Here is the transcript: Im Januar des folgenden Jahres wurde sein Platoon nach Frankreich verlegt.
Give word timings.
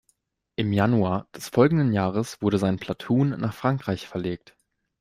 Im 0.55 0.73
Januar 0.73 1.27
des 1.31 1.49
folgenden 1.49 1.93
Jahres 1.93 2.41
wurde 2.41 2.57
sein 2.57 2.79
Platoon 2.79 3.39
nach 3.39 3.53
Frankreich 3.53 4.07
verlegt. 4.07 4.57